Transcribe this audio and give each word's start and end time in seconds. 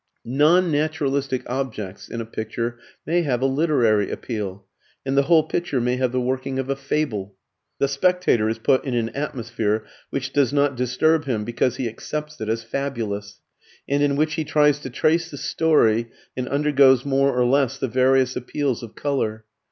Non 0.25 0.71
naturalistic 0.71 1.47
objects 1.47 2.09
in 2.09 2.21
a 2.21 2.25
picture 2.25 2.79
may 3.05 3.21
have 3.21 3.39
a 3.39 3.45
"literary" 3.45 4.09
appeal, 4.09 4.65
and 5.05 5.15
the 5.15 5.21
whole 5.29 5.43
picture 5.43 5.79
may 5.79 5.97
have 5.97 6.11
the 6.11 6.19
working 6.19 6.57
of 6.57 6.71
a 6.71 6.75
fable. 6.75 7.35
The 7.77 7.87
spectator 7.87 8.49
is 8.49 8.57
put 8.57 8.83
in 8.83 8.95
an 8.95 9.09
atmosphere 9.09 9.85
which 10.09 10.33
does 10.33 10.51
not 10.51 10.75
disturb 10.75 11.25
him 11.25 11.45
because 11.45 11.75
he 11.75 11.87
accepts 11.87 12.41
it 12.41 12.49
as 12.49 12.63
fabulous, 12.63 13.41
and 13.87 14.01
in 14.01 14.15
which 14.15 14.33
he 14.33 14.43
tries 14.43 14.79
to 14.79 14.89
trace 14.89 15.29
the 15.29 15.37
story 15.37 16.09
and 16.35 16.49
undergoes 16.49 17.05
more 17.05 17.37
or 17.39 17.45
less 17.45 17.77
the 17.77 17.87
various 17.87 18.35
appeals 18.35 18.81
of 18.81 18.95
colour. 18.95 19.45